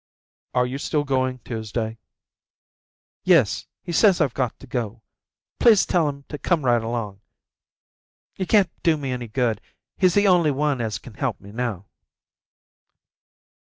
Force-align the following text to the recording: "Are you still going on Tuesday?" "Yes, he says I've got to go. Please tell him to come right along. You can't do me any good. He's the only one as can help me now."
"Are 0.55 0.65
you 0.65 0.79
still 0.79 1.03
going 1.03 1.35
on 1.35 1.39
Tuesday?" 1.45 1.99
"Yes, 3.23 3.67
he 3.83 3.91
says 3.91 4.19
I've 4.19 4.33
got 4.33 4.57
to 4.57 4.65
go. 4.65 5.03
Please 5.59 5.85
tell 5.85 6.09
him 6.09 6.23
to 6.29 6.39
come 6.39 6.65
right 6.65 6.81
along. 6.81 7.21
You 8.35 8.47
can't 8.47 8.71
do 8.81 8.97
me 8.97 9.11
any 9.11 9.27
good. 9.27 9.61
He's 9.97 10.15
the 10.15 10.27
only 10.27 10.49
one 10.49 10.81
as 10.81 10.97
can 10.97 11.13
help 11.13 11.39
me 11.39 11.51
now." 11.51 11.85